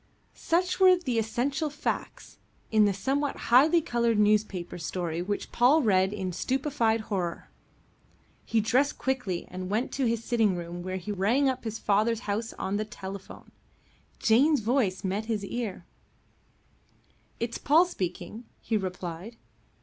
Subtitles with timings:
[0.33, 2.39] Such were the essential facts
[2.71, 7.51] in the somewhat highly coloured newspaper story which Paul read in stupefied horror.
[8.43, 12.21] He dressed quickly and went to his sitting room, where he rang up his father's
[12.21, 13.51] house on the telephone.
[14.17, 15.85] Jane's voice met his ear.
[17.39, 19.35] "It's Paul speaking," he replied.